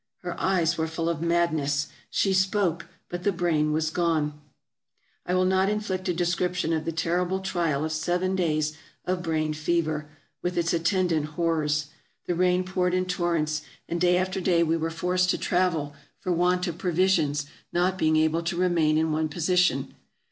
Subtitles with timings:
[0.23, 1.89] Her eyes were full of madness!
[2.09, 4.41] She spoke; but the brain was gone!
[5.27, 8.75] I will not inflict a description of the terrible trial of seven days
[9.05, 10.09] of brain fever,
[10.41, 11.91] with its attendant horrors.
[12.25, 15.71] The rain poured in torrents, and day after day we were forced to AFRICA 379
[15.93, 19.93] travel, for want of provisions, not being able to remain in one position.